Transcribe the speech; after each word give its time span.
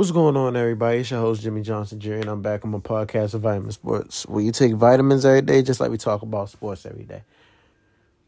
What's 0.00 0.12
going 0.12 0.34
on, 0.34 0.56
everybody? 0.56 1.00
It's 1.00 1.10
your 1.10 1.20
host, 1.20 1.42
Jimmy 1.42 1.60
Johnson 1.60 2.00
Jr., 2.00 2.14
and 2.14 2.28
I'm 2.28 2.40
back 2.40 2.64
on 2.64 2.70
my 2.70 2.78
podcast 2.78 3.34
of 3.34 3.42
Vitamin 3.42 3.70
Sports, 3.70 4.26
where 4.26 4.42
you 4.42 4.50
take 4.50 4.72
vitamins 4.72 5.26
every 5.26 5.42
day, 5.42 5.60
just 5.60 5.78
like 5.78 5.90
we 5.90 5.98
talk 5.98 6.22
about 6.22 6.48
sports 6.48 6.86
every 6.86 7.04
day. 7.04 7.22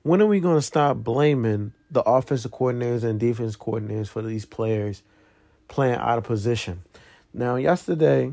When 0.03 0.21
are 0.21 0.27
we 0.27 0.39
going 0.39 0.59
to 0.59 0.63
stop 0.63 0.99
blaming 0.99 1.73
the 1.91 2.03
offensive 2.03 2.51
coordinators 2.51 3.05
and 3.05 3.19
defense 3.19 3.57
coordinators 3.57 4.09
for 4.09 4.21
these 4.21 4.45
players 4.45 5.03
playing 5.69 5.95
out 5.95 6.19
of 6.19 6.25
position? 6.25 6.83
Now, 7.33 7.57
yesterday, 7.57 8.33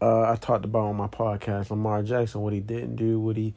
uh, 0.00 0.30
I 0.30 0.36
talked 0.36 0.64
about 0.64 0.86
on 0.86 0.96
my 0.96 1.08
podcast 1.08 1.68
Lamar 1.68 2.02
Jackson, 2.02 2.40
what 2.40 2.54
he 2.54 2.60
didn't 2.60 2.96
do, 2.96 3.20
what 3.20 3.36
he 3.36 3.52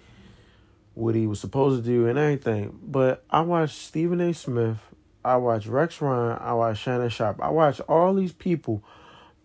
what 0.96 1.16
he 1.16 1.28
was 1.28 1.40
supposed 1.40 1.82
to 1.82 1.90
do, 1.90 2.08
and 2.08 2.20
everything. 2.20 2.78
But 2.84 3.24
I 3.30 3.40
watched 3.40 3.78
Stephen 3.78 4.20
A. 4.20 4.34
Smith 4.34 4.80
I 5.24 5.36
watch 5.38 5.68
Rex 5.68 6.02
Ryan, 6.02 6.38
I 6.40 6.54
watch 6.54 6.80
Shannon 6.80 7.10
Sharpe, 7.10 7.42
I 7.42 7.50
watch 7.50 7.80
all 7.82 8.14
these 8.14 8.34
people 8.34 8.84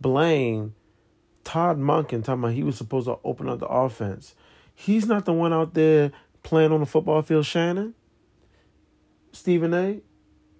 blame 0.00 0.74
Todd 1.44 1.78
Monken 1.78 2.24
talking 2.24 2.44
about 2.44 2.52
he 2.52 2.62
was 2.62 2.76
supposed 2.76 3.06
to 3.06 3.18
open 3.24 3.48
up 3.48 3.60
the 3.60 3.66
offense. 3.66 4.34
He's 4.74 5.06
not 5.06 5.24
the 5.24 5.32
one 5.32 5.52
out 5.52 5.74
there 5.74 6.12
playing 6.42 6.72
on 6.72 6.80
the 6.80 6.86
football 6.86 7.22
field, 7.22 7.46
Shannon. 7.46 7.94
Stephen 9.32 9.74
A. 9.74 10.00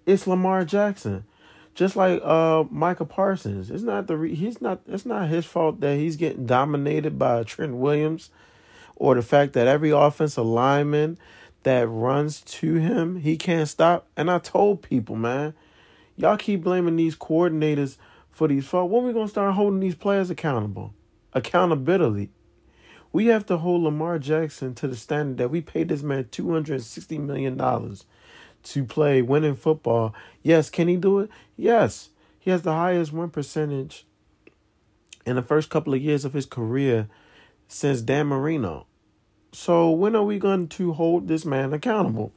It's 0.05 0.27
Lamar 0.27 0.65
Jackson. 0.65 1.25
Just 1.73 1.95
like 1.95 2.21
uh 2.23 2.63
Micah 2.69 3.05
Parsons. 3.05 3.69
It's 3.69 3.83
not 3.83 4.07
the 4.07 4.15
re- 4.15 4.35
he's 4.35 4.61
not 4.61 4.81
it's 4.87 5.05
not 5.05 5.27
his 5.27 5.45
fault 5.45 5.81
that 5.81 5.97
he's 5.97 6.15
getting 6.15 6.45
dominated 6.45 7.19
by 7.19 7.43
Trent 7.43 7.75
Williams 7.75 8.29
or 8.95 9.15
the 9.15 9.21
fact 9.21 9.53
that 9.53 9.67
every 9.67 9.89
offensive 9.89 10.45
lineman 10.45 11.17
that 11.65 11.87
runs 11.89 12.41
to 12.41 12.75
him, 12.75 13.17
he 13.17 13.37
can't 13.37 13.67
stop. 13.67 14.07
And 14.15 14.29
I 14.29 14.37
told 14.37 14.83
people, 14.83 15.15
man, 15.15 15.55
y'all 16.15 16.37
keep 16.37 16.63
blaming 16.63 16.95
these 16.95 17.15
coordinators 17.15 17.97
for 18.29 18.47
these 18.47 18.67
faults. 18.67 18.93
When 18.93 19.03
we 19.03 19.13
gonna 19.13 19.27
start 19.27 19.55
holding 19.55 19.79
these 19.79 19.95
players 19.95 20.29
accountable? 20.29 20.93
Accountability. 21.33 22.29
We 23.11 23.25
have 23.27 23.47
to 23.47 23.57
hold 23.57 23.81
Lamar 23.81 24.19
Jackson 24.19 24.75
to 24.75 24.87
the 24.87 24.95
standard 24.95 25.37
that 25.37 25.49
we 25.49 25.59
paid 25.59 25.89
this 25.89 26.03
man 26.03 26.27
two 26.29 26.51
hundred 26.51 26.75
and 26.75 26.83
sixty 26.83 27.17
million 27.17 27.57
dollars 27.57 28.05
to 28.63 28.83
play 28.83 29.23
winning 29.23 29.55
football. 29.55 30.13
Yes, 30.43 30.69
can 30.69 30.87
he 30.87 30.97
do 30.97 31.19
it? 31.19 31.29
Yes. 31.57 32.09
He 32.39 32.51
has 32.51 32.61
the 32.61 32.73
highest 32.73 33.11
win 33.11 33.31
percentage 33.31 34.05
in 35.25 35.35
the 35.35 35.41
first 35.41 35.71
couple 35.71 35.95
of 35.95 36.01
years 36.01 36.25
of 36.25 36.33
his 36.33 36.45
career 36.45 37.07
since 37.67 38.01
Dan 38.01 38.27
Marino. 38.27 38.85
So 39.55 39.89
when 39.89 40.17
are 40.17 40.23
we 40.23 40.37
going 40.37 40.67
to 40.67 40.91
hold 40.91 41.29
this 41.29 41.45
man 41.45 41.71
accountable? 41.71 42.33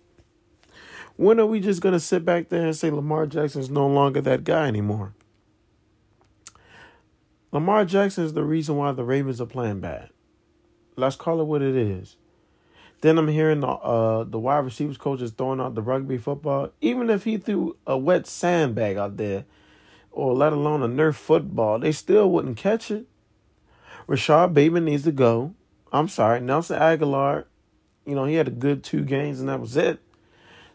When 1.17 1.41
are 1.41 1.47
we 1.47 1.59
just 1.59 1.83
going 1.83 1.95
to 1.95 2.01
sit 2.01 2.25
back 2.25 2.49
there 2.49 2.65
and 2.65 2.77
say 2.77 2.91
Lamar 2.91 3.27
Jackson 3.27 3.61
is 3.61 3.69
no 3.69 3.89
longer 3.89 4.21
that 4.21 4.45
guy 4.45 4.69
anymore? 4.69 5.15
Lamar 7.51 7.85
Jackson 7.85 8.23
is 8.23 8.35
the 8.35 8.45
reason 8.45 8.77
why 8.77 8.93
the 8.93 9.03
Ravens 9.03 9.41
are 9.41 9.47
playing 9.47 9.81
bad. 9.81 10.11
Let's 10.95 11.17
call 11.17 11.41
it 11.41 11.47
what 11.47 11.61
it 11.61 11.75
is. 11.75 12.15
Then 13.01 13.19
I'm 13.19 13.27
hearing 13.27 13.61
the 13.61 13.67
uh, 13.67 14.23
the 14.23 14.39
wide 14.39 14.65
receivers 14.65 14.97
coaches 14.97 15.33
throwing 15.33 15.61
out 15.61 15.75
the 15.75 15.83
rugby 15.83 16.19
football. 16.19 16.71
Even 16.81 17.11
if 17.11 17.25
he 17.25 17.37
threw 17.37 17.77
a 17.85 17.99
wet 17.99 18.29
sandbag 18.29 18.97
out 18.97 19.17
there, 19.17 19.45
or 20.13 20.35
let 20.35 20.53
alone 20.53 20.85
a 20.85 20.89
Nerf 20.89 21.17
football, 21.17 21.81
they 21.81 21.91
still 21.91 22.31
wouldn't 22.31 22.57
catch 22.57 22.93
it. 22.93 23.07
Rashod 24.07 24.55
Bateman 24.55 24.85
needs 24.85 25.03
to 25.03 25.13
go. 25.13 25.55
I'm 25.92 26.08
sorry, 26.08 26.41
Nelson 26.41 26.78
Agholor, 26.78 27.44
you 28.05 28.14
know, 28.14 28.25
he 28.25 28.34
had 28.34 28.48
a 28.48 28.53
good 28.53 28.84
two 28.84 29.05
games 29.05 29.41
and 29.41 29.48
that 29.48 29.61
was 29.61 29.77
it. 29.77 30.00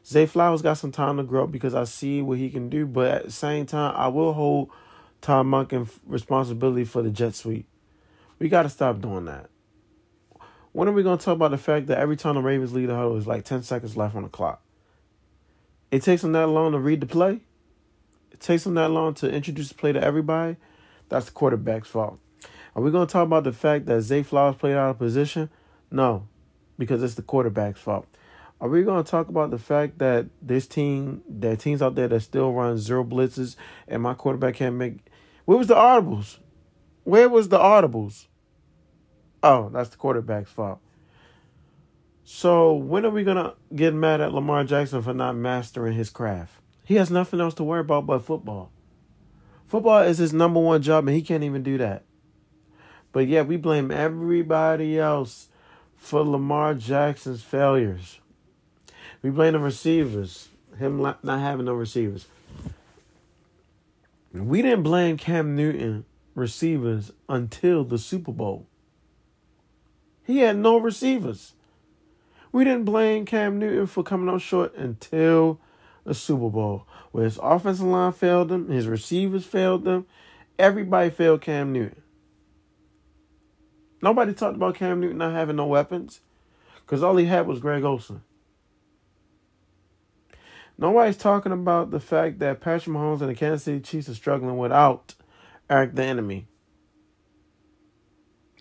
Zay 0.06 0.26
Flowers 0.26 0.62
got 0.62 0.74
some 0.74 0.92
time 0.92 1.18
to 1.18 1.24
grow 1.24 1.46
up 1.46 1.52
because 1.52 1.74
I 1.74 1.86
see 1.86 2.22
what 2.22 2.38
he 2.38 2.50
can 2.50 2.70
do, 2.70 2.86
but 2.86 3.08
at 3.10 3.26
the 3.26 3.32
same 3.32 3.66
time, 3.66 3.94
I 3.96 4.08
will 4.10 4.34
hold 4.34 4.70
Todd 5.22 5.46
Monken 5.46 5.90
responsibility 6.06 6.84
for 6.84 7.02
the 7.02 7.10
jet 7.10 7.36
sweep. 7.36 7.66
We 8.38 8.50
got 8.50 8.64
to 8.64 8.70
stop 8.70 9.00
doing 9.00 9.26
that. 9.26 9.50
When 10.74 10.88
are 10.88 10.92
we 10.92 11.04
going 11.04 11.18
to 11.18 11.24
talk 11.24 11.36
about 11.36 11.52
the 11.52 11.58
fact 11.58 11.88
that 11.88 12.00
every 12.00 12.18
time 12.18 12.36
the 12.36 12.42
Ravens 12.42 12.74
lead 12.74 12.88
the 12.88 12.96
huddle, 12.96 13.16
is 13.16 13.28
like 13.28 13.46
10 13.46 13.64
seconds 13.64 13.96
left 13.96 14.16
on 14.16 14.24
the 14.24 14.30
clock? 14.30 14.62
It 15.92 16.02
takes 16.02 16.24
them 16.24 16.32
that 16.34 16.48
long 16.48 16.72
to 16.72 16.80
read 16.80 17.00
the 17.00 17.06
play. 17.06 17.42
It 18.32 18.40
takes 18.40 18.64
them 18.64 18.74
that 18.74 18.90
long 18.90 19.14
to 19.16 19.32
introduce 19.32 19.70
the 19.70 19.76
play 19.76 19.94
to 19.94 20.04
everybody. 20.04 20.58
That's 21.08 21.28
the 21.28 21.32
quarterback's 21.32 21.88
fault. 21.88 22.20
Are 22.76 22.82
we 22.82 22.92
going 22.92 23.06
to 23.06 23.12
talk 23.12 23.26
about 23.26 23.44
the 23.44 23.54
fact 23.54 23.86
that 23.86 24.02
Zay 24.02 24.24
Flowers 24.24 24.56
played 24.56 24.76
out 24.76 24.90
of 24.92 24.98
position? 24.98 25.50
No, 25.92 26.28
because 26.78 27.04
it's 27.04 27.16
the 27.16 27.22
quarterback's 27.22 27.80
fault. 27.80 28.08
Are 28.60 28.70
we 28.70 28.84
going 28.84 29.04
to 29.04 29.10
talk 29.10 29.28
about 29.28 29.52
the 29.52 29.60
fact 29.60 30.00
that 30.00 30.28
this 30.42 30.68
team, 30.68 31.22
there 31.28 31.52
are 31.52 31.58
teams 31.58 31.82
out 31.82 31.96
there 31.96 32.08
that 32.08 32.22
still 32.22 32.52
run 32.54 32.78
zero 32.78 33.04
blitzes, 33.04 33.56
and 33.88 34.02
my 34.02 34.14
quarterback 34.14 34.56
can't 34.56 34.76
make? 34.76 34.98
Where 35.46 35.58
was 35.58 35.68
the 35.68 35.76
audibles? 35.76 36.38
Where 37.04 37.30
was 37.30 37.50
the 37.50 37.60
audibles? 37.60 38.28
Oh, 39.44 39.70
that's 39.70 39.90
the 39.90 39.98
quarterback's 39.98 40.52
fault. 40.52 40.80
So 42.24 42.74
when 42.74 43.06
are 43.06 43.10
we 43.10 43.26
gonna 43.26 43.56
get 43.76 43.94
mad 43.94 44.22
at 44.22 44.32
Lamar 44.32 44.64
Jackson 44.64 45.02
for 45.02 45.14
not 45.14 45.36
mastering 45.36 45.94
his 45.94 46.10
craft? 46.10 46.54
He 46.86 46.96
has 46.96 47.12
nothing 47.12 47.42
else 47.42 47.54
to 47.56 47.64
worry 47.64 47.82
about 47.82 48.06
but 48.06 48.20
football. 48.20 48.72
Football 49.68 50.04
is 50.04 50.20
his 50.20 50.32
number 50.32 50.62
one 50.62 50.82
job, 50.82 51.08
and 51.08 51.16
he 51.16 51.22
can't 51.22 51.44
even 51.44 51.64
do 51.64 51.78
that. 51.80 52.04
But 53.14 53.28
yeah, 53.28 53.44
we 53.44 53.56
blame 53.56 53.92
everybody 53.92 55.00
else 55.00 55.48
for 55.96 56.22
Lamar 56.26 56.74
Jackson's 56.74 57.44
failures. 57.44 58.20
We 59.22 59.30
blame 59.30 59.54
the 59.54 59.60
receivers, 59.60 60.50
him 60.78 61.02
not 61.02 61.24
having 61.24 61.68
no 61.68 61.74
receivers. 61.74 62.28
We 64.34 64.62
didn't 64.62 64.84
blame 64.84 65.16
Cam 65.16 65.56
Newton 65.56 66.06
receivers 66.36 67.12
until 67.30 67.86
the 67.86 67.98
Super 67.98 68.32
Bowl. 68.32 68.66
He 70.26 70.40
had 70.40 70.58
no 70.58 70.78
receivers. 70.78 71.54
We 72.52 72.64
didn't 72.64 72.86
blame 72.86 73.26
Cam 73.26 73.60
Newton 73.60 73.88
for 73.88 74.04
coming 74.04 74.34
up 74.34 74.42
short 74.42 74.76
until 74.76 75.60
the 76.04 76.14
Super 76.14 76.50
Bowl, 76.50 76.88
where 77.12 77.26
his 77.26 77.40
offensive 77.42 77.86
line 77.86 78.12
failed 78.12 78.52
him, 78.52 78.70
his 78.70 78.88
receivers 78.88 79.46
failed 79.46 79.88
him, 79.88 80.06
everybody 80.58 81.10
failed 81.10 81.42
Cam 81.42 81.72
Newton. 81.72 82.02
Nobody 84.04 84.34
talked 84.34 84.58
about 84.58 84.76
Cam 84.76 85.00
Newton 85.00 85.20
not 85.20 85.32
having 85.32 85.56
no 85.56 85.66
weapons 85.66 86.20
because 86.82 87.02
all 87.02 87.16
he 87.16 87.26
had 87.26 87.48
was 87.48 87.62
Greg 87.62 87.86
Olsen. 87.86 88.22
Nobody's 90.78 91.16
talking 91.16 91.54
about 91.54 91.90
the 91.90 92.02
fact 92.02 92.40
that 92.40 92.60
Patrick 92.60 92.94
Mahomes 92.94 93.22
and 93.22 93.30
the 93.30 93.34
Kansas 93.34 93.64
City 93.64 93.80
Chiefs 93.80 94.10
are 94.10 94.14
struggling 94.14 94.58
without 94.58 95.16
Eric 95.70 95.96
the 95.96 96.04
Enemy. 96.04 96.48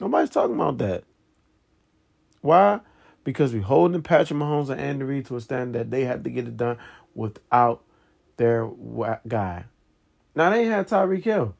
Nobody's 0.00 0.30
talking 0.30 0.54
about 0.54 0.78
that. 0.78 1.02
Why? 2.40 2.78
Because 3.24 3.52
we're 3.52 3.62
holding 3.62 4.02
Patrick 4.02 4.38
Mahomes 4.38 4.70
and 4.70 4.80
Andy 4.80 5.04
Reid 5.04 5.26
to 5.26 5.36
a 5.36 5.40
standard 5.40 5.76
that 5.76 5.90
they 5.90 6.04
have 6.04 6.22
to 6.22 6.30
get 6.30 6.46
it 6.46 6.56
done 6.56 6.78
without 7.16 7.82
their 8.36 8.70
guy. 9.26 9.64
Now 10.36 10.50
they 10.50 10.66
had 10.66 10.86
Tyreek 10.86 11.24
Hill. 11.24 11.56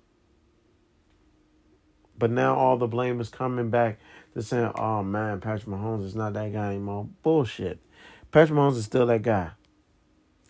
But 2.22 2.30
now 2.30 2.54
all 2.54 2.76
the 2.76 2.86
blame 2.86 3.20
is 3.20 3.28
coming 3.28 3.68
back 3.68 3.98
to 4.34 4.44
saying, 4.44 4.70
oh 4.76 5.02
man, 5.02 5.40
Patrick 5.40 5.66
Mahomes 5.66 6.04
is 6.04 6.14
not 6.14 6.34
that 6.34 6.52
guy 6.52 6.68
anymore. 6.68 7.08
Bullshit. 7.24 7.80
Patrick 8.30 8.56
Mahomes 8.56 8.76
is 8.76 8.84
still 8.84 9.06
that 9.06 9.22
guy. 9.22 9.50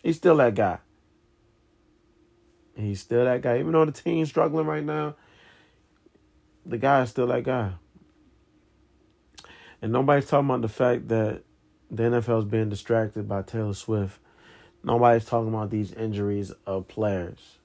He's 0.03 0.17
still 0.17 0.37
that 0.37 0.53
guy. 0.53 0.77
He's 2.75 2.99
still 2.99 3.25
that 3.25 3.41
guy. 3.41 3.57
Even 3.57 3.71
though 3.71 3.85
the 3.85 3.91
team's 3.91 4.29
struggling 4.29 4.67
right 4.67 4.83
now, 4.83 5.15
the 6.63 6.77
guy 6.77 7.01
is 7.01 7.09
still 7.09 7.25
that 7.25 7.43
guy. 7.43 7.71
And 9.81 9.91
nobody's 9.91 10.27
talking 10.27 10.47
about 10.47 10.61
the 10.61 10.69
fact 10.69 11.07
that 11.07 11.41
the 11.89 12.03
NFL 12.03 12.37
is 12.37 12.45
being 12.45 12.69
distracted 12.69 13.27
by 13.27 13.41
Taylor 13.41 13.73
Swift. 13.73 14.19
Nobody's 14.83 15.25
talking 15.25 15.49
about 15.49 15.71
these 15.71 15.91
injuries 15.91 16.51
of 16.67 16.87
players. 16.87 17.57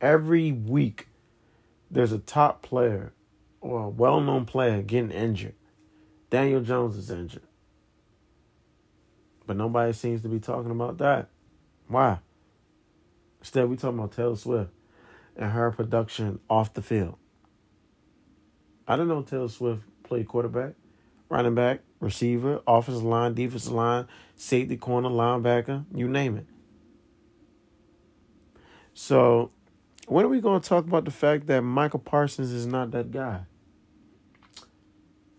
Every 0.00 0.50
week, 0.50 1.06
there's 1.90 2.12
a 2.12 2.18
top 2.18 2.62
player 2.62 3.12
or 3.60 3.84
a 3.84 3.88
well 3.88 4.20
known 4.20 4.44
player 4.44 4.82
getting 4.82 5.10
injured. 5.10 5.54
Daniel 6.30 6.60
Jones 6.60 6.96
is 6.96 7.10
injured. 7.10 7.42
But 9.46 9.56
nobody 9.56 9.92
seems 9.92 10.22
to 10.22 10.28
be 10.28 10.38
talking 10.38 10.70
about 10.70 10.98
that. 10.98 11.28
Why? 11.88 12.20
Instead, 13.40 13.68
we 13.68 13.76
talking 13.76 13.98
about 13.98 14.12
Taylor 14.12 14.36
Swift 14.36 14.70
and 15.36 15.50
her 15.50 15.72
production 15.72 16.38
off 16.48 16.72
the 16.74 16.82
field. 16.82 17.16
I 18.86 18.94
didn't 18.94 19.08
know 19.08 19.22
Taylor 19.22 19.48
Swift 19.48 19.82
played 20.04 20.28
quarterback, 20.28 20.74
running 21.28 21.54
back, 21.54 21.80
receiver, 22.00 22.60
offensive 22.66 23.02
line, 23.02 23.34
defensive 23.34 23.72
line, 23.72 24.06
safety 24.36 24.76
corner, 24.76 25.08
linebacker, 25.08 25.84
you 25.94 26.08
name 26.08 26.36
it. 26.36 26.46
So 28.94 29.50
when 30.10 30.24
are 30.24 30.28
we 30.28 30.40
going 30.40 30.60
to 30.60 30.68
talk 30.68 30.84
about 30.84 31.04
the 31.04 31.10
fact 31.12 31.46
that 31.46 31.62
Michael 31.62 32.00
Parsons 32.00 32.50
is 32.50 32.66
not 32.66 32.90
that 32.90 33.12
guy? 33.12 33.42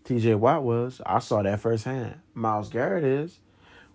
TJ 0.04 0.38
Watt 0.38 0.62
was. 0.62 1.02
I 1.04 1.18
saw 1.18 1.42
that 1.42 1.60
firsthand. 1.60 2.16
Myles 2.32 2.70
Garrett 2.70 3.04
is. 3.04 3.38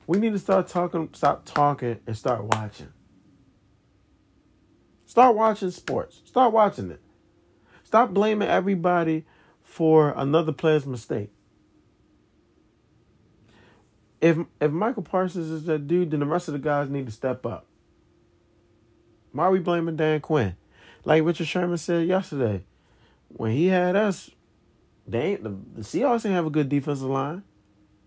We 0.05 0.19
need 0.19 0.33
to 0.33 0.39
start 0.39 0.67
talking, 0.67 1.09
stop 1.13 1.45
talking, 1.45 1.99
and 2.05 2.15
start 2.15 2.43
watching. 2.43 2.93
Start 5.07 5.35
watching 5.35 5.71
sports. 5.71 6.21
Start 6.25 6.53
watching 6.53 6.91
it. 6.91 7.01
Stop 7.83 8.11
blaming 8.11 8.47
everybody 8.47 9.25
for 9.63 10.13
another 10.15 10.51
player's 10.51 10.85
mistake. 10.85 11.31
If 14.21 14.37
if 14.61 14.71
Michael 14.71 15.03
Parsons 15.03 15.49
is 15.49 15.63
that 15.65 15.87
dude, 15.87 16.11
then 16.11 16.19
the 16.19 16.27
rest 16.27 16.47
of 16.47 16.53
the 16.53 16.59
guys 16.59 16.87
need 16.87 17.07
to 17.07 17.11
step 17.11 17.47
up. 17.47 17.65
Why 19.31 19.45
are 19.45 19.51
we 19.51 19.59
blaming 19.59 19.95
Dan 19.95 20.21
Quinn? 20.21 20.55
Like 21.07 21.23
Richard 21.23 21.47
Sherman 21.47 21.77
said 21.77 22.05
yesterday, 22.05 22.65
when 23.29 23.53
he 23.53 23.67
had 23.67 23.95
us, 23.95 24.29
they 25.07 25.37
the, 25.37 25.55
the 25.73 25.81
Seahawks 25.81 26.23
didn't 26.23 26.35
have 26.35 26.45
a 26.45 26.49
good 26.49 26.67
defensive 26.67 27.07
line, 27.07 27.43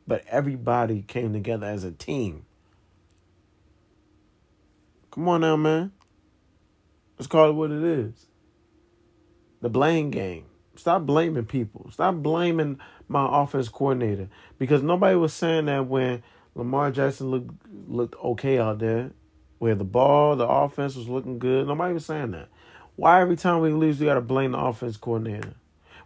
but 0.06 0.23
everybody 0.29 1.00
came 1.08 1.32
together 1.32 1.67
as 1.67 1.82
a 1.82 1.93
team. 1.93 2.44
Come 5.11 5.26
on 5.31 5.41
now, 5.41 5.56
man. 5.56 5.93
Let's 7.19 7.26
call 7.26 7.49
it 7.49 7.55
what 7.55 7.70
it 7.70 7.82
is. 7.82 8.26
The 9.62 9.70
blame 9.70 10.11
game. 10.11 10.44
Stop 10.76 11.06
blaming 11.06 11.46
people. 11.46 11.88
Stop 11.91 12.17
blaming 12.17 12.81
my 13.08 13.43
offense 13.43 13.70
coordinator 13.70 14.29
because 14.58 14.82
nobody 14.82 15.17
was 15.17 15.32
saying 15.32 15.64
that 15.64 15.87
when 15.87 16.23
Lamar 16.55 16.91
Jackson 16.91 17.31
looked 17.31 17.50
looked 17.88 18.17
okay 18.23 18.58
out 18.58 18.79
there, 18.79 19.12
where 19.58 19.75
the 19.75 19.85
ball, 19.85 20.37
the 20.37 20.46
offense 20.46 20.96
was 20.96 21.08
looking 21.08 21.38
good. 21.38 21.67
Nobody 21.67 21.94
was 21.94 22.05
saying 22.05 22.32
that. 22.32 22.50
Why 22.96 23.20
every 23.20 23.37
time 23.37 23.60
we 23.60 23.70
lose, 23.70 23.98
we 23.98 24.06
got 24.06 24.14
to 24.14 24.20
blame 24.20 24.52
the 24.52 24.58
offense 24.58 24.96
coordinator? 24.96 25.54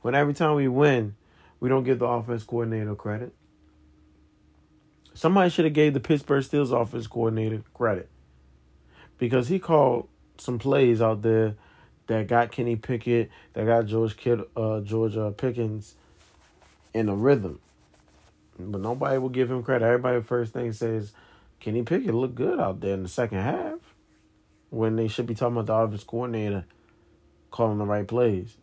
When 0.02 0.14
every 0.14 0.34
time 0.34 0.54
we 0.54 0.69
win, 0.69 1.16
we 1.60 1.69
don't 1.69 1.84
give 1.84 1.98
the 1.98 2.06
offense 2.06 2.44
coordinator 2.44 2.94
credit. 2.94 3.34
Somebody 5.14 5.50
should 5.50 5.64
have 5.64 5.75
gave 5.75 5.94
the 5.94 6.00
Pittsburgh 6.00 6.44
Steelers 6.44 6.78
offense 6.78 7.06
coordinator 7.06 7.62
credit 7.72 8.08
because 9.19 9.48
he 9.48 9.58
called 9.58 10.08
some 10.38 10.58
plays 10.58 11.00
out 11.00 11.22
there 11.22 11.54
that 12.06 12.26
got 12.26 12.52
Kenny 12.52 12.76
Pickett, 12.76 13.30
that 13.54 13.64
got 13.64 13.87
George 13.87 14.16
Kid, 14.16 14.42
uh, 14.56 14.80
George 14.80 15.16
uh, 15.16 15.30
Pickens 15.30 15.94
in 16.92 17.08
a 17.08 17.14
rhythm. 17.14 17.60
But 18.58 18.80
nobody 18.80 19.19
will 19.19 19.30
give 19.30 19.50
him 19.50 19.62
credit. 19.62 19.84
Everybody 19.84 20.20
first 20.20 20.52
thing 20.52 20.72
says 20.72 21.12
Kenny 21.60 21.82
Pickett 21.82 22.14
looked 22.14 22.34
good 22.34 22.60
out 22.60 22.80
there 22.80 22.94
in 22.94 23.02
the 23.04 23.08
second 23.08 23.38
half 23.38 23.78
when 24.75 24.97
they 24.97 25.06
should 25.06 25.26
be 25.26 25.35
talking 25.35 25.56
about 25.56 25.67
the 25.67 25.75
offense 25.75 26.03
coordinator 26.03 26.65
calling 27.50 27.79
the 27.79 27.85
right 27.85 28.06
plays. 28.06 28.56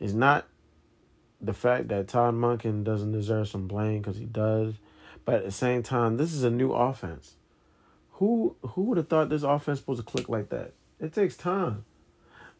It's 0.00 0.14
not 0.14 0.46
the 1.40 1.52
fact 1.52 1.88
that 1.88 2.08
Todd 2.08 2.34
Monken 2.34 2.84
doesn't 2.84 3.12
deserve 3.12 3.48
some 3.48 3.68
blame 3.68 4.00
because 4.00 4.16
he 4.16 4.24
does, 4.24 4.74
but 5.26 5.36
at 5.36 5.44
the 5.44 5.52
same 5.52 5.82
time, 5.82 6.16
this 6.16 6.32
is 6.32 6.42
a 6.42 6.50
new 6.50 6.72
offense. 6.72 7.34
Who 8.12 8.56
who 8.62 8.82
would 8.84 8.96
have 8.96 9.08
thought 9.08 9.28
this 9.28 9.42
offense 9.42 9.86
was 9.86 9.98
supposed 9.98 10.06
to 10.06 10.10
click 10.10 10.28
like 10.30 10.48
that? 10.48 10.72
It 10.98 11.12
takes 11.12 11.36
time. 11.36 11.84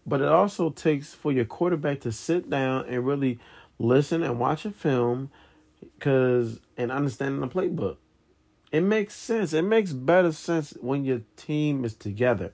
But 0.05 0.21
it 0.21 0.29
also 0.29 0.71
takes 0.71 1.15
for 1.15 1.33
your 1.33 1.47
quarterback 1.47 2.01
to 2.03 2.13
sit 2.13 2.51
down 2.51 2.85
and 2.87 3.07
really 3.07 3.39
listen 3.79 4.23
and 4.23 4.39
watch 4.39 4.67
a 4.67 4.71
film 4.71 5.31
cuz 5.99 6.61
and 6.77 6.93
understanding 6.93 7.41
the 7.41 7.49
playbook. 7.49 7.97
It 8.73 8.81
makes 8.81 9.15
sense. 9.15 9.53
It 9.53 9.63
makes 9.63 9.93
better 9.93 10.33
sense 10.33 10.75
when 10.81 11.05
your 11.05 11.23
team 11.37 11.85
is 11.85 11.95
together. 11.95 12.53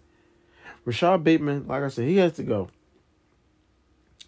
Rashod 0.84 1.24
Bateman, 1.24 1.66
like 1.66 1.82
I 1.82 1.88
said, 1.88 2.06
he 2.06 2.16
has 2.18 2.32
to 2.34 2.42
go. 2.42 2.68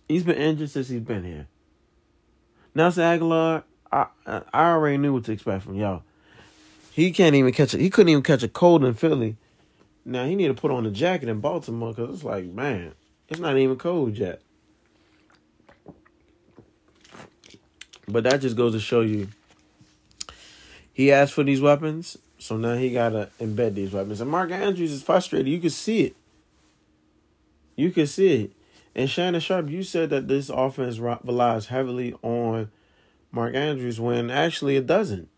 He's 0.09 0.23
been 0.23 0.37
injured 0.37 0.71
since 0.71 0.89
he's 0.89 1.01
been 1.01 1.25
here. 1.25 1.47
Nelson 2.75 3.03
Agholor, 3.03 3.63
I 3.91 4.07
I 4.27 4.71
already 4.71 4.99
knew 4.99 5.13
what 5.13 5.25
to 5.25 5.33
expect 5.33 5.65
from 5.65 5.77
y'all. 5.77 6.03
He 6.91 7.11
can't 7.11 7.35
even 7.35 7.53
catch 7.53 7.75
it. 7.75 7.81
He 7.81 7.91
couldn't 7.91 8.11
even 8.11 8.23
catch 8.23 8.43
a 8.43 8.49
cold 8.49 8.85
in 8.85 8.95
Philly. 8.95 9.37
Now 10.05 10.27
he 10.27 10.37
need 10.37 10.49
to 10.49 10.55
put 10.55 10.71
on 10.71 10.87
a 10.87 10.91
jacket 10.91 11.29
in 11.29 11.41
Baltimore 11.41 11.93
because 11.93 12.15
it's 12.15 12.25
like, 12.25 12.45
man, 12.45 12.95
it's 13.29 13.41
not 13.41 13.57
even 13.57 13.77
cold 13.77 14.17
yet. 14.17 14.41
But 18.07 18.25
that 18.25 18.41
just 18.41 18.57
goes 18.57 18.75
to 18.75 18.81
show 18.81 19.01
you. 19.01 19.29
He 20.95 21.13
asked 21.13 21.35
for 21.35 21.45
these 21.45 21.61
weapons, 21.61 22.17
so 22.39 22.57
now 22.57 22.77
he 22.77 22.91
gotta 22.91 23.29
embed 23.39 23.75
these 23.75 23.93
weapons. 23.93 24.23
And 24.23 24.31
Mark 24.31 24.51
Andrews 24.51 24.93
is 24.93 25.03
frustrated. 25.03 25.49
You 25.49 25.61
can 25.61 25.71
see 25.71 26.05
it. 26.05 26.17
You 27.77 27.91
can 27.91 28.07
see 28.07 28.45
it. 28.45 28.53
And 28.95 29.11
Shannon 29.11 29.41
Sharpe, 29.41 29.69
you 29.69 29.83
said 29.83 30.09
that 30.11 30.29
this 30.29 30.49
offense 30.49 30.99
relies 30.99 31.67
heavily 31.67 32.15
on 32.23 32.71
Mark 33.31 33.55
Andrews 33.55 34.01
when 34.01 34.31
actually 34.31 34.77
it 34.77 34.87
doesn't 34.87 35.29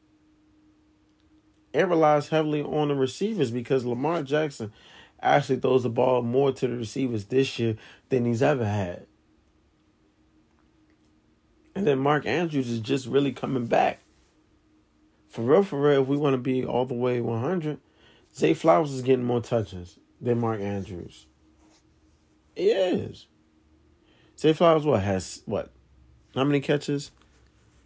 it 1.76 1.88
relies 1.88 2.29
heavily 2.29 2.62
on 2.62 2.88
the 2.88 2.94
receivers 2.94 3.50
because 3.50 3.85
Lamar 3.85 4.23
Jackson 4.23 4.73
actually 5.20 5.58
throws 5.58 5.82
the 5.82 5.91
ball 5.91 6.23
more 6.23 6.53
to 6.53 6.67
the 6.67 6.76
receivers 6.76 7.26
this 7.26 7.58
year 7.58 7.76
than 8.08 8.25
he's 8.25 8.43
ever 8.43 8.64
had. 8.64 9.06
And 11.75 11.87
then 11.87 11.99
Mark 11.99 12.25
Andrews 12.25 12.70
is 12.70 12.81
just 12.81 13.06
really 13.06 13.32
coming 13.32 13.67
back. 13.67 14.00
For 15.37 15.43
real, 15.43 15.62
for 15.62 15.79
real, 15.79 16.00
if 16.00 16.09
we 16.09 16.17
want 16.17 16.33
to 16.33 16.38
be 16.38 16.65
all 16.65 16.87
the 16.87 16.94
way 16.94 17.21
100, 17.21 17.79
Zay 18.35 18.55
Flowers 18.55 18.91
is 18.93 19.03
getting 19.03 19.27
more 19.27 19.43
touches 19.43 19.99
than 20.19 20.41
Mark 20.41 20.62
Andrews. 20.62 21.27
He 22.55 22.71
is. 22.71 23.27
Zay 24.38 24.55
Flowers, 24.55 24.87
what, 24.87 25.03
has, 25.03 25.43
what, 25.44 25.71
how 26.35 26.44
many 26.44 26.61
catches? 26.61 27.11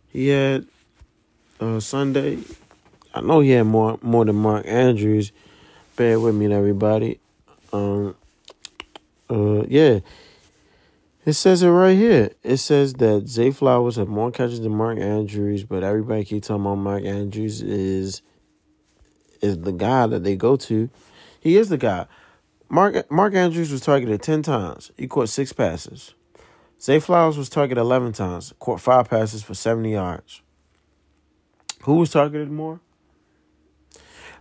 He 0.06 0.28
had 0.28 0.68
uh, 1.58 1.80
Sunday, 1.80 2.38
I 3.12 3.20
know 3.20 3.40
he 3.40 3.50
had 3.50 3.64
more 3.64 3.98
more 4.00 4.24
than 4.24 4.36
Mark 4.36 4.64
Andrews. 4.68 5.32
Bear 5.96 6.20
with 6.20 6.36
me, 6.36 6.54
everybody. 6.54 7.18
Um, 7.72 8.14
uh, 9.28 9.64
yeah. 9.66 9.98
It 11.26 11.34
says 11.34 11.62
it 11.62 11.68
right 11.68 11.96
here. 11.96 12.30
It 12.42 12.56
says 12.56 12.94
that 12.94 13.28
Zay 13.28 13.50
Flowers 13.50 13.96
had 13.96 14.08
more 14.08 14.30
catches 14.30 14.60
than 14.60 14.74
Mark 14.74 14.98
Andrews, 14.98 15.64
but 15.64 15.82
everybody 15.82 16.24
keep 16.24 16.42
talking 16.42 16.62
about 16.62 16.76
Mark 16.76 17.04
Andrews 17.04 17.60
is 17.60 18.22
is 19.42 19.58
the 19.58 19.72
guy 19.72 20.06
that 20.06 20.24
they 20.24 20.36
go 20.36 20.56
to. 20.56 20.88
He 21.40 21.56
is 21.56 21.68
the 21.68 21.76
guy. 21.76 22.06
Mark 22.70 23.10
Mark 23.10 23.34
Andrews 23.34 23.70
was 23.70 23.82
targeted 23.82 24.22
ten 24.22 24.42
times. 24.42 24.92
He 24.96 25.06
caught 25.06 25.28
six 25.28 25.52
passes. 25.52 26.14
Zay 26.80 27.00
Flowers 27.00 27.36
was 27.36 27.50
targeted 27.50 27.82
eleven 27.82 28.12
times. 28.12 28.54
Caught 28.58 28.80
five 28.80 29.10
passes 29.10 29.42
for 29.42 29.52
seventy 29.54 29.92
yards. 29.92 30.40
Who 31.82 31.96
was 31.96 32.10
targeted 32.10 32.50
more? 32.50 32.80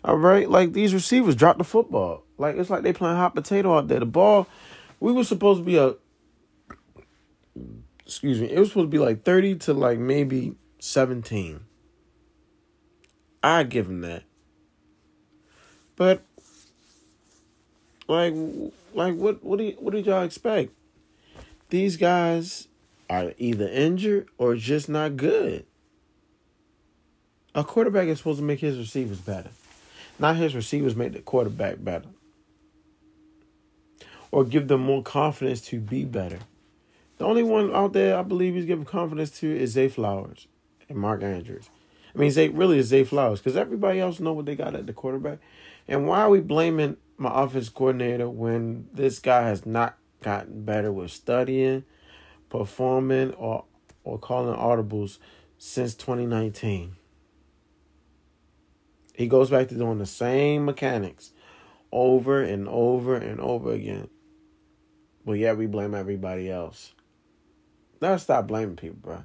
All 0.04 0.18
right, 0.18 0.50
like 0.50 0.72
these 0.72 0.94
receivers 0.94 1.36
dropped 1.36 1.58
the 1.58 1.66
football. 1.66 2.24
Like 2.38 2.56
it's 2.56 2.70
like 2.70 2.84
they 2.84 2.94
playing 2.94 3.18
hot 3.18 3.36
potato 3.36 3.78
out 3.78 3.90
there. 3.90 4.00
The 4.00 4.06
ball, 4.06 4.48
we 5.02 5.12
were 5.12 5.26
supposed 5.26 5.60
to 5.60 5.66
be 5.66 5.76
a. 5.76 5.96
Excuse 8.06 8.42
me. 8.42 8.52
It 8.52 8.60
was 8.60 8.70
supposed 8.70 8.86
to 8.86 8.90
be 8.90 9.00
like 9.00 9.24
thirty 9.24 9.56
to 9.56 9.74
like 9.74 10.00
maybe 10.00 10.56
seventeen. 10.80 11.62
I'd 13.44 13.70
give 13.70 13.88
him 13.88 14.02
that. 14.02 14.24
But 15.96 16.24
like, 18.08 18.34
like 18.94 19.16
what? 19.16 19.44
What 19.44 19.60
do 19.60 19.66
you, 19.66 19.78
what 19.80 19.94
did 19.94 20.06
y'all 20.06 20.24
expect? 20.24 20.72
These 21.70 21.98
guys 21.98 22.68
are 23.10 23.34
either 23.38 23.68
injured 23.68 24.28
or 24.38 24.56
just 24.56 24.90
not 24.90 25.18
good. 25.18 25.66
A 27.56 27.64
quarterback 27.64 28.08
is 28.08 28.20
supposed 28.20 28.40
to 28.40 28.46
make 28.46 28.60
his 28.60 28.78
receivers 28.78 29.20
better. 29.20 29.50
Not 30.20 30.36
his 30.36 30.56
receivers 30.56 30.96
make 30.96 31.14
the 31.14 31.20
quarterback 31.20 31.84
better 31.84 32.10
or 34.32 34.44
give 34.44 34.68
them 34.68 34.82
more 34.82 35.02
confidence 35.02 35.62
to 35.62 35.80
be 35.80 36.06
better. 36.06 36.40
The 37.20 37.26
only 37.26 37.44
one 37.44 37.76
out 37.76 37.92
there 37.92 38.18
I 38.18 38.24
believe 38.24 38.56
he's 38.56 38.66
giving 38.66 38.86
confidence 38.86 39.30
to 39.40 39.56
is 39.56 39.72
Zay 39.72 39.90
Flowers 39.90 40.48
and 40.88 40.98
Mark 40.98 41.22
Andrews. 41.22 41.70
I 42.16 42.18
mean, 42.18 42.32
Zay 42.32 42.48
really 42.48 42.80
is 42.80 42.88
Zay 42.88 43.04
Flowers 43.04 43.40
because 43.40 43.58
everybody 43.58 44.00
else 44.00 44.22
know 44.22 44.32
what 44.32 44.46
they 44.46 44.56
got 44.56 44.74
at 44.74 44.88
the 44.88 44.94
quarterback. 44.94 45.40
And 45.86 46.08
why 46.08 46.22
are 46.22 46.30
we 46.30 46.40
blaming 46.40 46.96
my 47.18 47.44
offense 47.44 47.68
coordinator 47.68 48.30
when 48.30 48.88
this 48.94 49.20
guy 49.20 49.44
has 49.44 49.66
not 49.66 49.98
gotten 50.24 50.64
better 50.64 50.94
with 50.94 51.12
studying, 51.12 51.84
performing, 52.50 53.34
or 53.34 53.66
or 54.06 54.18
calling 54.18 54.58
audibles 54.58 55.18
since 55.58 55.96
2019? 55.96 56.96
He 59.14 59.28
goes 59.28 59.50
back 59.50 59.68
to 59.68 59.76
doing 59.76 60.00
the 60.00 60.06
same 60.06 60.64
mechanics 60.64 61.34
over 61.92 62.42
and 62.42 62.70
over 62.70 63.18
and 63.18 63.42
over 63.42 63.74
again. 63.74 64.08
But 65.26 65.34
yet 65.34 65.58
we 65.58 65.68
blame 65.68 65.94
everybody 65.94 66.50
else. 66.50 66.94
Let's 68.02 68.24
stop 68.24 68.48
blaming 68.48 68.76
people, 68.76 68.98
bro. 69.02 69.24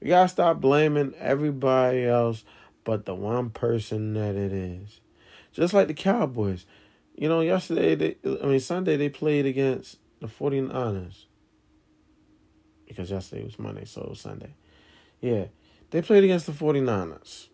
We 0.00 0.08
gotta 0.08 0.28
stop 0.28 0.60
blaming 0.60 1.14
everybody 1.18 2.04
else 2.04 2.44
but 2.84 3.06
the 3.06 3.14
one 3.14 3.50
person 3.50 4.14
that 4.14 4.34
it 4.34 4.52
is. 4.52 5.00
Just 5.52 5.74
like 5.74 5.88
the 5.88 5.94
Cowboys. 5.94 6.66
You 7.14 7.28
know, 7.28 7.40
yesterday, 7.40 7.94
they, 7.94 8.16
I 8.42 8.46
mean, 8.46 8.60
Sunday, 8.60 8.96
they 8.96 9.08
played 9.08 9.46
against 9.46 9.98
the 10.20 10.26
49ers. 10.26 11.24
Because 12.86 13.10
yesterday 13.10 13.44
was 13.44 13.58
Monday, 13.58 13.84
so 13.84 14.02
it 14.02 14.08
was 14.08 14.20
Sunday. 14.20 14.54
Yeah. 15.20 15.46
They 15.90 16.02
played 16.02 16.24
against 16.24 16.46
the 16.46 16.52
49ers. 16.52 17.48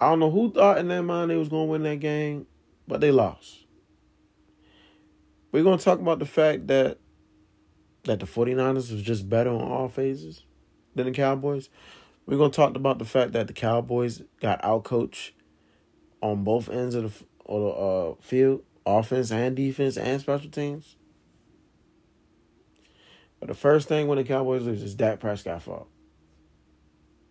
I 0.00 0.08
don't 0.08 0.18
know 0.18 0.30
who 0.30 0.52
thought 0.52 0.78
in 0.78 0.88
their 0.88 1.02
mind 1.02 1.30
they 1.30 1.36
was 1.36 1.48
going 1.48 1.68
to 1.68 1.72
win 1.72 1.82
that 1.84 2.00
game, 2.00 2.46
but 2.88 3.00
they 3.00 3.12
lost. 3.12 3.64
We're 5.52 5.62
going 5.62 5.78
to 5.78 5.84
talk 5.84 6.00
about 6.00 6.18
the 6.18 6.26
fact 6.26 6.66
that 6.66 6.98
that 8.04 8.20
the 8.20 8.26
49ers 8.26 8.92
was 8.92 9.02
just 9.02 9.28
better 9.28 9.50
on 9.50 9.62
all 9.62 9.88
phases 9.88 10.44
than 10.94 11.06
the 11.06 11.12
Cowboys. 11.12 11.68
We're 12.26 12.36
going 12.36 12.50
to 12.50 12.56
talk 12.56 12.76
about 12.76 12.98
the 12.98 13.04
fact 13.04 13.32
that 13.32 13.46
the 13.46 13.52
Cowboys 13.52 14.22
got 14.40 14.62
outcoached 14.62 15.32
on 16.20 16.44
both 16.44 16.68
ends 16.68 16.94
of 16.94 17.02
the, 17.02 17.52
of 17.52 17.62
the 17.62 17.68
uh, 17.68 18.14
field, 18.20 18.62
offense 18.86 19.32
and 19.32 19.56
defense 19.56 19.96
and 19.96 20.20
special 20.20 20.50
teams. 20.50 20.96
But 23.40 23.48
the 23.48 23.54
first 23.54 23.88
thing 23.88 24.06
when 24.06 24.18
the 24.18 24.24
Cowboys 24.24 24.62
lose 24.62 24.82
is 24.82 24.94
Dak 24.94 25.18
Prescott's 25.18 25.64
fault. 25.64 25.88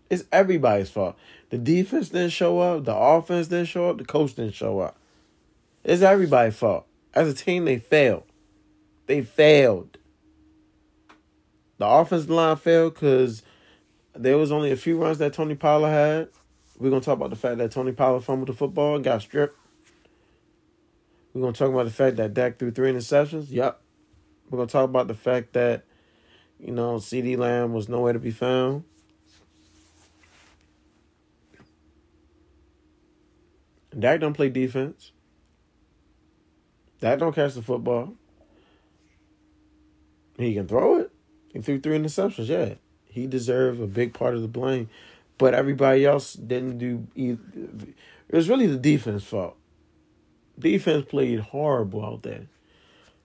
It's 0.10 0.26
everybody's 0.30 0.90
fault. 0.90 1.16
The 1.52 1.58
defense 1.58 2.10
didn't 2.10 2.32
show 2.32 2.60
up. 2.60 2.84
The 2.84 2.94
offense 2.94 3.48
didn't 3.48 3.68
show 3.68 3.90
up. 3.90 3.98
The 3.98 4.04
coach 4.04 4.36
didn't 4.36 4.56
show 4.56 4.80
up. 4.80 4.98
It's 5.86 6.02
everybody's 6.02 6.58
fault. 6.58 6.86
As 7.14 7.30
a 7.30 7.34
team, 7.34 7.64
they 7.64 7.80
failed. 7.80 8.24
They 9.08 9.22
failed. 9.22 9.98
The 11.82 11.88
offensive 11.88 12.30
line 12.30 12.58
failed 12.58 12.94
because 12.94 13.42
there 14.14 14.38
was 14.38 14.52
only 14.52 14.70
a 14.70 14.76
few 14.76 15.02
runs 15.02 15.18
that 15.18 15.34
Tony 15.34 15.56
Pollard 15.56 15.90
had. 15.90 16.30
We're 16.78 16.92
gonna 16.92 17.02
talk 17.02 17.16
about 17.16 17.32
the 17.32 17.36
fact 17.36 17.58
that 17.58 17.72
Tony 17.72 17.92
Pollard 17.92 18.24
fumbled 18.24 18.50
the 18.50 18.54
football 18.54 18.94
and 18.94 19.04
got 19.04 19.24
stripped. 19.24 19.58
We're 21.34 21.42
gonna 21.42 21.54
talk 21.54 21.70
about 21.70 21.86
the 21.86 21.92
fact 21.92 22.18
that 22.18 22.36
Dak 22.36 22.60
threw 22.60 22.70
three 22.70 22.92
interceptions. 22.92 23.48
Yep. 23.50 23.82
We're 24.52 24.58
gonna 24.58 24.70
talk 24.70 24.84
about 24.84 25.08
the 25.08 25.16
fact 25.16 25.54
that, 25.54 25.86
you 26.60 26.72
know, 26.72 26.98
CeeDee 26.98 27.36
Lamb 27.36 27.74
was 27.74 27.90
nowhere 27.90 28.14
to 28.14 28.20
be 28.20 28.30
found. 28.30 28.84
Dak 33.98 34.20
don't 34.20 34.34
play 34.34 34.50
defense. 34.50 35.14
Dak 37.00 37.18
don't 37.18 37.34
catch 37.34 37.56
the 37.56 37.64
football. 37.64 38.14
He 40.38 40.54
can 40.54 40.68
throw 40.68 41.00
it. 41.00 41.11
He 41.52 41.62
threw 41.62 41.80
three 41.80 41.98
interceptions. 41.98 42.48
Yeah, 42.48 42.76
he 43.06 43.28
deserved 43.28 43.82
a 43.82 43.88
big 43.88 44.14
part 44.14 44.36
of 44.36 44.42
the 44.42 44.48
blame, 44.48 44.90
but 45.38 45.54
everybody 45.54 46.06
else 46.06 46.34
didn't 46.34 46.78
do. 46.78 47.08
Either. 47.16 47.40
It 48.30 48.36
was 48.36 48.50
really 48.50 48.68
the 48.68 48.78
defense 48.78 49.24
fault. 49.24 49.58
Defense 50.58 51.06
played 51.10 51.40
horrible 51.40 52.06
out 52.06 52.24
there. 52.24 52.48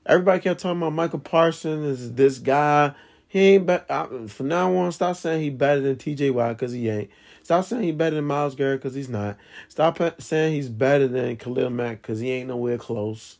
Everybody 0.04 0.40
kept 0.40 0.60
talking 0.60 0.78
about 0.78 0.92
Michael 0.92 1.18
Parsons 1.18 2.00
is 2.00 2.14
this 2.14 2.38
guy. 2.38 2.94
He 3.28 3.40
ain't 3.40 3.66
be- 3.66 3.78
I, 3.90 4.06
from 4.28 4.48
now 4.48 4.74
on. 4.76 4.92
Stop 4.92 5.16
saying 5.16 5.42
he 5.42 5.50
better 5.50 5.80
than 5.80 5.96
T.J. 5.96 6.30
Watt 6.30 6.56
because 6.56 6.72
he 6.72 6.88
ain't. 6.88 7.10
Stop 7.42 7.64
saying 7.64 7.82
he 7.82 7.92
better 7.92 8.16
than 8.16 8.24
Myles 8.24 8.54
Garrett 8.54 8.80
because 8.80 8.94
he's 8.94 9.08
not. 9.08 9.36
Stop 9.68 10.00
saying 10.20 10.54
he's 10.54 10.68
better 10.68 11.06
than 11.06 11.36
Khalil 11.36 11.70
Mack 11.70 12.02
because 12.02 12.20
he 12.20 12.30
ain't 12.30 12.48
nowhere 12.48 12.78
close. 12.78 13.38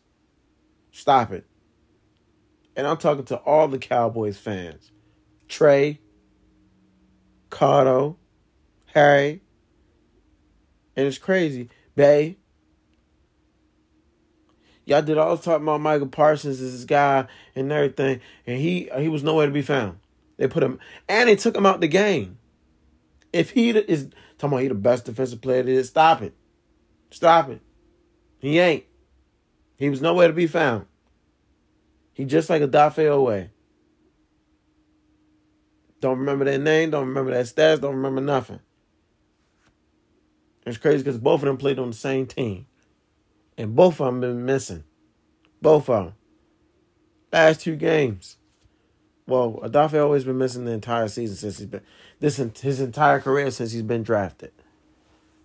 Stop 0.93 1.33
it. 1.33 1.45
And 2.77 2.87
I'm 2.87 2.99
talking 2.99 3.25
to 3.27 3.37
all 3.39 3.69
the 3.69 3.79
Cowboys 3.79 4.37
fans. 4.37 4.93
Trey, 5.49 6.01
Cardo, 7.51 8.17
Harry, 8.93 9.41
and 10.95 11.07
it's 11.07 11.19
crazy. 11.19 11.71
Bay. 11.95 12.37
Y'all 14.85 15.03
did 15.03 15.19
all 15.19 15.37
talk 15.37 15.61
about 15.61 15.81
Michael 15.81 16.07
Parsons 16.07 16.61
as 16.61 16.73
this 16.73 16.85
guy 16.85 17.27
and 17.57 17.73
everything, 17.73 18.21
and 18.47 18.61
he 18.61 18.89
uh, 18.91 19.01
he 19.01 19.09
was 19.09 19.25
nowhere 19.25 19.47
to 19.47 19.53
be 19.53 19.63
found. 19.63 19.99
They 20.37 20.47
put 20.47 20.63
him 20.63 20.79
and 21.09 21.29
they 21.29 21.37
took 21.37 21.57
him 21.57 21.67
out 21.67 21.81
the 21.81 21.89
game. 21.89 22.39
If 23.33 23.51
he 23.51 23.71
is 23.71 24.09
talking 24.39 24.53
about 24.53 24.63
he 24.63 24.69
the 24.69 24.75
best 24.75 25.07
defensive 25.07 25.41
player, 25.41 25.63
there 25.63 25.75
is 25.75 25.89
stop 25.89 26.23
it, 26.23 26.35
stop 27.11 27.49
it. 27.49 27.61
He 28.39 28.59
ain't. 28.59 28.85
He 29.77 29.91
was 29.91 30.01
nowhere 30.01 30.29
to 30.29 30.35
be 30.35 30.47
found. 30.47 30.87
He 32.17 32.25
just 32.25 32.49
like 32.49 32.63
Odafe 32.63 33.05
Oweh. 33.11 33.51
Don't 36.01 36.19
remember 36.19 36.47
their 36.47 36.59
name, 36.59 36.91
don't 36.91 37.09
remember 37.09 37.31
their 37.31 37.43
stats, 37.43 37.83
don't 37.83 37.97
remember 37.97 38.23
nothing. 38.23 38.61
It's 40.65 40.79
crazy 40.79 41.05
because 41.05 41.19
both 41.19 41.43
of 41.43 41.47
them 41.47 41.59
played 41.59 41.79
on 41.79 41.91
the 41.91 41.97
same 41.97 42.27
team. 42.27 42.65
And 43.59 43.77
both 43.77 44.01
of 44.01 44.07
them 44.07 44.21
been 44.23 44.47
missing. 44.47 44.85
Both 45.61 45.91
of 45.91 46.07
them. 46.07 46.15
Last 47.31 47.61
two 47.61 47.77
games. 47.77 48.39
Well, 49.27 49.61
Odafe 49.63 50.03
always 50.03 50.25
been 50.25 50.39
missing 50.39 50.65
the 50.65 50.73
entire 50.73 51.09
season 51.09 51.37
since 51.37 51.59
he's 51.59 51.67
been 51.67 51.83
this 52.19 52.39
his 52.39 52.81
entire 52.81 53.21
career 53.21 53.51
since 53.51 53.73
he's 53.73 53.83
been 53.83 54.03
drafted. 54.03 54.53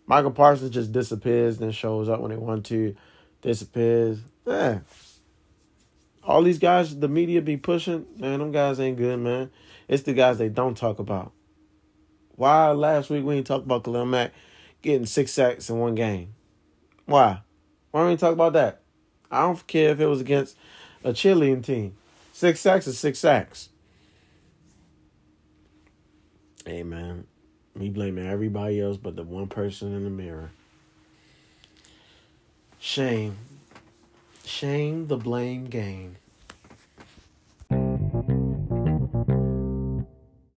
Michael 0.07 0.31
Parsons 0.31 0.71
just 0.71 0.93
disappears, 0.93 1.57
then 1.57 1.71
shows 1.71 2.07
up 2.07 2.21
when 2.21 2.31
he 2.31 2.37
want 2.37 2.65
to, 2.67 2.95
disappears. 3.41 4.19
Yeah. 4.47 4.79
All 6.23 6.43
these 6.43 6.59
guys 6.59 6.97
the 6.97 7.07
media 7.07 7.41
be 7.41 7.57
pushing, 7.57 8.05
man, 8.17 8.39
them 8.39 8.51
guys 8.51 8.79
ain't 8.79 8.97
good, 8.97 9.19
man. 9.19 9.49
It's 9.87 10.03
the 10.03 10.13
guys 10.13 10.37
they 10.37 10.49
don't 10.49 10.77
talk 10.77 10.99
about. 10.99 11.31
Why 12.35 12.71
last 12.71 13.09
week 13.09 13.23
we 13.23 13.35
ain't 13.35 13.47
talk 13.47 13.63
about 13.63 13.83
Khalil 13.83 14.05
Mack 14.05 14.31
getting 14.81 15.05
six 15.05 15.31
sacks 15.31 15.69
in 15.69 15.77
one 15.77 15.95
game? 15.95 16.33
Why? 17.05 17.41
Why 17.91 18.01
don't 18.01 18.09
we 18.09 18.17
talk 18.17 18.33
about 18.33 18.53
that? 18.53 18.81
I 19.29 19.41
don't 19.41 19.65
care 19.67 19.91
if 19.91 19.99
it 19.99 20.05
was 20.05 20.21
against 20.21 20.57
a 21.03 21.11
cheerleading 21.11 21.63
team. 21.63 21.95
Six 22.33 22.59
sacks 22.59 22.87
is 22.87 22.97
six 22.97 23.19
sacks. 23.19 23.69
Hey 26.65 26.83
man, 26.83 27.25
me 27.75 27.89
blaming 27.89 28.27
everybody 28.27 28.79
else 28.79 28.97
but 28.97 29.15
the 29.15 29.23
one 29.23 29.47
person 29.47 29.93
in 29.93 30.03
the 30.03 30.09
mirror. 30.09 30.51
Shame. 32.79 33.35
Shame 34.45 35.07
the 35.07 35.17
blame 35.17 35.65
game. 35.65 36.17